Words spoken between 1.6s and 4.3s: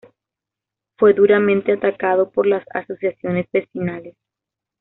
atacado por las Asociaciones Vecinales.